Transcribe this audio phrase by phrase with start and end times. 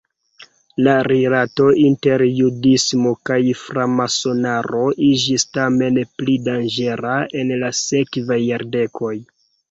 [0.85, 9.13] La rilato inter judismo kaj framasonaro iĝis tamen pli danĝera en la sekvaj jardekoj.